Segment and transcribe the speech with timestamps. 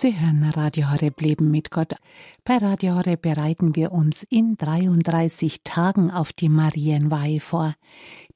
[0.00, 1.96] Sie hören Radio Horeb Leben mit Gott.
[2.44, 7.74] Bei Radio Horeb bereiten wir uns in 33 Tagen auf die Marienweihe vor.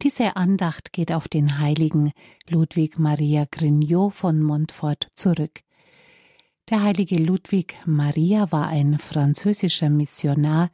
[0.02, 2.10] Diese Andacht geht auf den heiligen
[2.48, 5.60] Ludwig Maria Grignot von Montfort zurück.
[6.68, 10.68] Der heilige Ludwig Maria war ein französischer Missionar,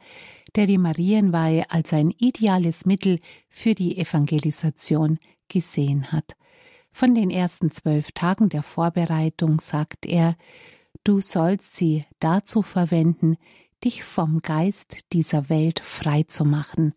[0.55, 5.19] der die Marienweihe als ein ideales Mittel für die Evangelisation
[5.49, 6.33] gesehen hat.
[6.91, 10.35] Von den ersten zwölf Tagen der Vorbereitung sagt er,
[11.09, 13.37] du sollst sie dazu verwenden,
[13.83, 16.93] dich vom Geist dieser Welt frei zu machen,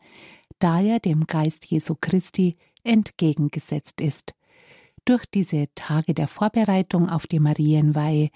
[0.59, 4.34] da er dem Geist Jesu Christi entgegengesetzt ist.
[5.06, 8.29] Durch diese Tage der Vorbereitung auf die Marienweihe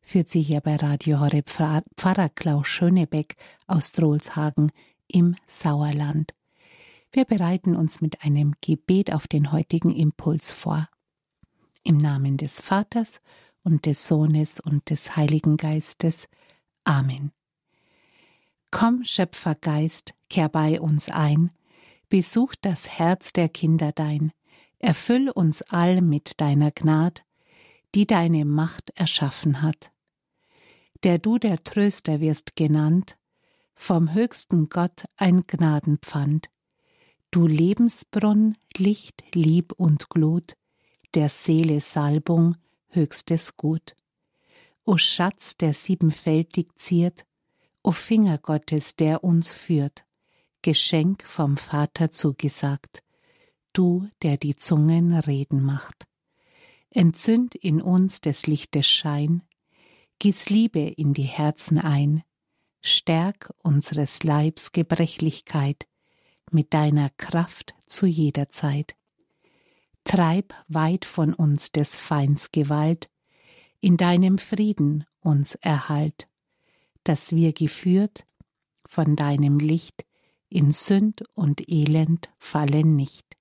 [0.00, 3.36] führt sie hier bei Radio Horeb Pfarrer Klaus Schönebeck
[3.66, 4.72] aus Drolshagen
[5.08, 6.34] im Sauerland.
[7.12, 10.88] Wir bereiten uns mit einem Gebet auf den heutigen Impuls vor.
[11.84, 13.20] Im Namen des Vaters
[13.68, 16.26] und des Sohnes und des Heiligen Geistes.
[16.84, 17.32] Amen.
[18.70, 21.50] Komm, Schöpfergeist, kehr bei uns ein,
[22.08, 24.32] besuch das Herz der Kinder dein,
[24.78, 27.26] erfüll uns all mit deiner Gnad,
[27.94, 29.92] die deine Macht erschaffen hat.
[31.02, 33.18] Der du der Tröster wirst genannt,
[33.74, 36.48] vom höchsten Gott ein Gnadenpfand,
[37.30, 40.54] du Lebensbrunn, Licht, Lieb und Glut,
[41.14, 42.56] der Seele Salbung,
[42.88, 43.94] höchstes Gut.
[44.84, 47.26] O Schatz, der siebenfältig ziert,
[47.82, 50.04] o Finger Gottes, der uns führt,
[50.62, 53.02] Geschenk vom Vater zugesagt,
[53.72, 56.06] du, der die Zungen reden macht.
[56.90, 59.42] Entzünd in uns des Lichtes Schein,
[60.18, 62.22] gieß Liebe in die Herzen ein,
[62.80, 65.86] stärk unseres Leibs Gebrechlichkeit
[66.50, 68.96] mit deiner Kraft zu jeder Zeit.
[70.08, 73.10] Treib weit von uns des Feinds Gewalt,
[73.82, 76.28] in deinem Frieden uns erhalt,
[77.04, 78.24] dass wir geführt
[78.86, 80.06] von deinem Licht
[80.48, 83.36] in Sünd und Elend fallen nicht.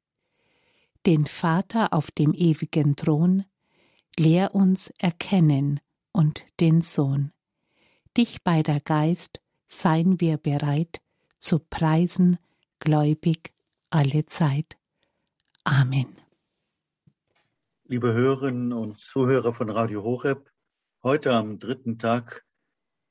[1.05, 3.45] Den Vater auf dem ewigen Thron,
[4.19, 5.79] lehr uns erkennen
[6.11, 7.31] und den Sohn.
[8.17, 9.39] Dich bei der Geist
[9.69, 10.99] seien wir bereit
[11.39, 12.37] zu preisen,
[12.79, 13.53] gläubig
[13.89, 14.77] alle Zeit.
[15.63, 16.26] Amen.
[17.89, 20.51] Liebe Hörerinnen und Zuhörer von Radio Horeb,
[21.03, 22.43] heute am dritten Tag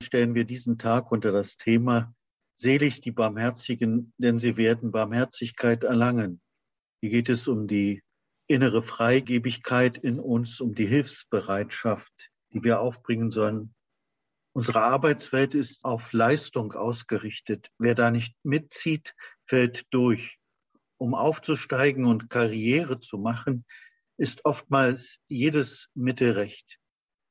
[0.03, 2.15] stellen wir diesen Tag unter das Thema
[2.53, 6.43] Selig die Barmherzigen, denn sie werden Barmherzigkeit erlangen.
[7.01, 8.03] Hier geht es um die
[8.49, 13.75] innere Freigebigkeit in uns, um die Hilfsbereitschaft, die wir aufbringen sollen.
[14.53, 17.71] Unsere Arbeitswelt ist auf Leistung ausgerichtet.
[17.79, 19.15] Wer da nicht mitzieht,
[19.47, 20.37] fällt durch.
[20.99, 23.65] Um aufzusteigen und Karriere zu machen,
[24.17, 26.79] ist oftmals jedes Mittelrecht.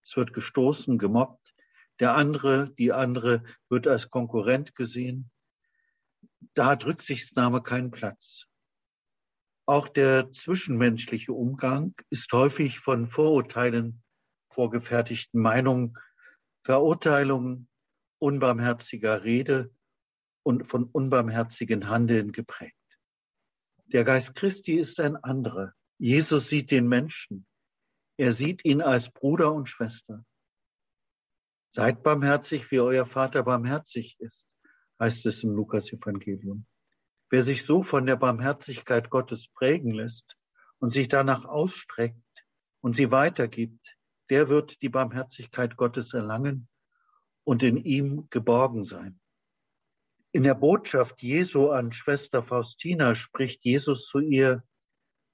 [0.03, 1.53] Es wird gestoßen, gemobbt.
[1.99, 5.31] Der andere, die andere wird als Konkurrent gesehen.
[6.53, 8.45] Da hat Rücksichtnahme keinen Platz.
[9.65, 14.03] Auch der zwischenmenschliche Umgang ist häufig von Vorurteilen,
[14.51, 15.97] vorgefertigten Meinungen,
[16.63, 17.67] Verurteilungen,
[18.19, 19.73] unbarmherziger Rede
[20.43, 22.75] und von unbarmherzigen Handeln geprägt.
[23.85, 25.73] Der Geist Christi ist ein anderer.
[25.97, 27.45] Jesus sieht den Menschen.
[28.17, 30.25] Er sieht ihn als Bruder und Schwester.
[31.71, 34.47] Seid barmherzig, wie euer Vater barmherzig ist,
[34.99, 36.65] heißt es im Lukas-Evangelium.
[37.29, 40.37] Wer sich so von der Barmherzigkeit Gottes prägen lässt
[40.79, 42.17] und sich danach ausstreckt
[42.81, 43.97] und sie weitergibt,
[44.29, 46.67] der wird die Barmherzigkeit Gottes erlangen
[47.43, 49.19] und in ihm geborgen sein.
[50.31, 54.63] In der Botschaft Jesu an Schwester Faustina spricht Jesus zu ihr,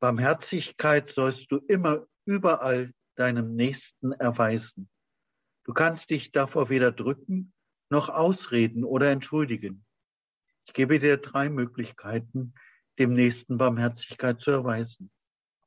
[0.01, 4.89] Barmherzigkeit sollst du immer überall deinem Nächsten erweisen.
[5.63, 7.53] Du kannst dich davor weder drücken
[7.91, 9.85] noch ausreden oder entschuldigen.
[10.65, 12.55] Ich gebe dir drei Möglichkeiten,
[12.97, 15.11] dem Nächsten Barmherzigkeit zu erweisen.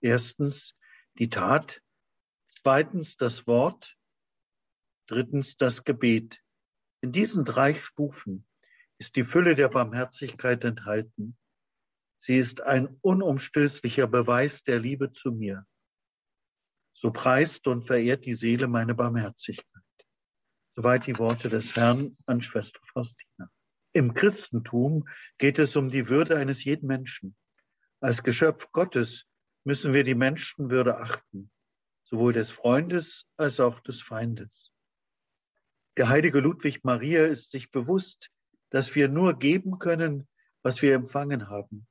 [0.01, 0.75] Erstens
[1.19, 1.81] die Tat,
[2.49, 3.97] zweitens das Wort,
[5.07, 6.41] drittens das Gebet.
[7.03, 8.47] In diesen drei Stufen
[8.99, 11.37] ist die Fülle der Barmherzigkeit enthalten.
[12.27, 15.67] Sie ist ein unumstößlicher Beweis der Liebe zu mir.
[16.95, 19.67] So preist und verehrt die Seele meine Barmherzigkeit.
[20.75, 23.51] Soweit die Worte des Herrn an Schwester Faustina.
[23.93, 25.07] Im Christentum
[25.37, 27.37] geht es um die Würde eines jeden Menschen.
[28.01, 29.27] Als Geschöpf Gottes
[29.65, 31.51] müssen wir die Menschenwürde achten,
[32.05, 34.73] sowohl des Freundes als auch des Feindes.
[35.99, 38.31] Der heilige Ludwig Maria ist sich bewusst,
[38.71, 40.27] dass wir nur geben können,
[40.63, 41.87] was wir empfangen haben.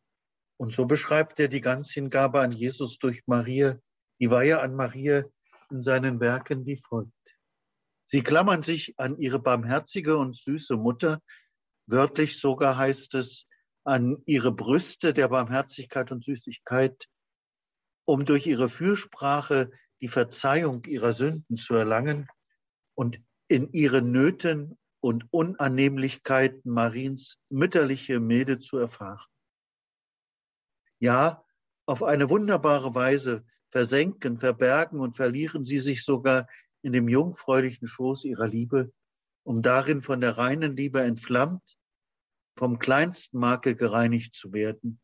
[0.64, 3.78] Und so beschreibt er die Ganzhingabe an Jesus durch Maria,
[4.22, 5.26] die Weihe an Maria
[5.70, 7.12] in seinen Werken wie folgt.
[8.06, 11.22] Sie klammern sich an ihre barmherzige und süße Mutter,
[11.86, 13.46] wörtlich sogar heißt es,
[13.84, 17.10] an ihre Brüste der Barmherzigkeit und Süßigkeit,
[18.06, 19.70] um durch ihre Fürsprache
[20.00, 22.30] die Verzeihung ihrer Sünden zu erlangen
[22.96, 23.20] und
[23.50, 29.28] in ihren Nöten und Unannehmlichkeiten Mariens mütterliche Milde zu erfahren.
[31.04, 31.44] Ja,
[31.86, 36.48] auf eine wunderbare Weise versenken, verbergen und verlieren sie sich sogar
[36.82, 38.94] in dem jungfräulichen Schoß ihrer Liebe,
[39.46, 41.78] um darin von der reinen Liebe entflammt,
[42.58, 45.02] vom kleinsten Makel gereinigt zu werden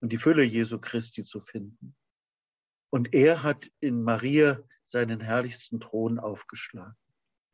[0.00, 1.94] und die Fülle Jesu Christi zu finden.
[2.88, 6.96] Und er hat in Maria seinen herrlichsten Thron aufgeschlagen.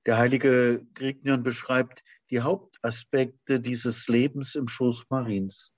[0.07, 5.73] Der heilige Grignion beschreibt die Hauptaspekte dieses Lebens im Schoß Mariens.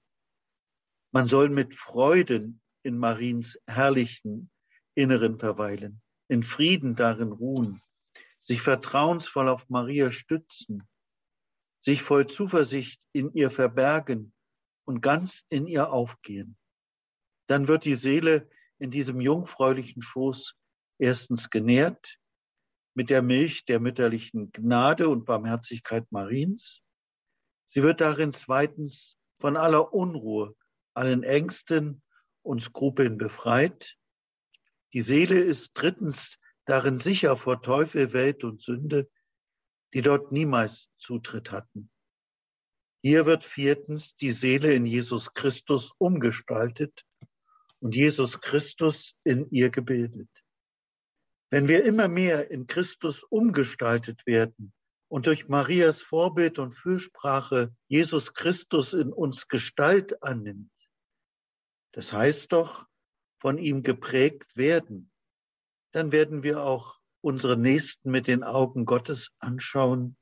[1.15, 4.51] Man soll mit Freuden in Mariens herrlichen
[4.97, 7.81] Inneren verweilen, in Frieden darin ruhen,
[8.41, 10.89] sich vertrauensvoll auf Maria stützen,
[11.83, 14.35] sich voll Zuversicht in ihr verbergen
[14.89, 16.57] und ganz in ihr aufgehen.
[17.47, 18.51] Dann wird die Seele
[18.81, 20.57] in diesem jungfräulichen Schoß
[20.99, 22.19] erstens genährt
[22.95, 26.83] mit der Milch der mütterlichen Gnade und Barmherzigkeit Mariens.
[27.69, 30.57] Sie wird darin zweitens von aller Unruhe,
[30.95, 32.03] allen Ängsten
[32.43, 33.97] und Skrupeln befreit.
[34.93, 39.11] Die Seele ist drittens darin sicher vor Teufel, Welt und Sünde,
[39.93, 41.91] die dort niemals Zutritt hatten.
[43.03, 47.05] Hier wird viertens die Seele in Jesus Christus umgestaltet
[47.81, 50.31] und Jesus Christus in ihr gebildet.
[51.51, 54.73] Wenn wir immer mehr in Christus umgestaltet werden
[55.09, 60.71] und durch Marias Vorbild und Fürsprache Jesus Christus in uns Gestalt annimmt,
[61.95, 62.87] das heißt doch,
[63.39, 65.11] von ihm geprägt werden,
[65.93, 70.17] dann werden wir auch unsere Nächsten mit den Augen Gottes anschauen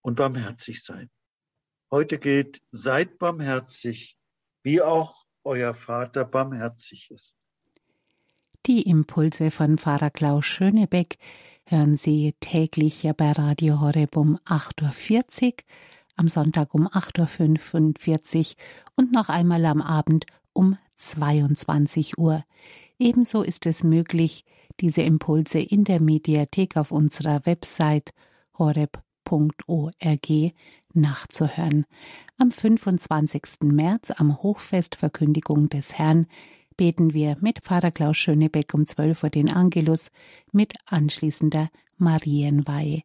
[0.00, 1.10] und barmherzig sein.
[1.90, 4.16] Heute gilt, seid barmherzig,
[4.62, 7.36] wie auch euer Vater barmherzig ist.
[8.64, 11.18] Die Impulse von Pfarrer Klaus Schönebeck
[11.66, 15.56] hören Sie täglich hier bei Radio Horeb um 8.40 Uhr,
[16.22, 18.54] am Sonntag um 8.45 Uhr
[18.94, 22.44] und noch einmal am Abend um 22 Uhr.
[22.96, 24.44] Ebenso ist es möglich,
[24.78, 28.12] diese Impulse in der Mediathek auf unserer Website
[28.56, 30.28] horeb.org
[30.94, 31.86] nachzuhören.
[32.38, 33.42] Am 25.
[33.64, 36.26] März, am Hochfest Verkündigung des Herrn,
[36.76, 40.12] beten wir mit Pfarrer Klaus Schönebeck um 12 Uhr den Angelus
[40.52, 43.02] mit anschließender Marienweihe.